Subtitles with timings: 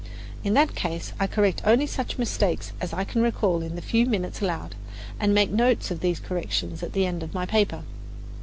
[0.43, 4.07] In that case I correct only such mistakes as I can recall in the few
[4.07, 4.73] minutes allowed,
[5.19, 7.83] and make notes of these corrections at the end of my paper.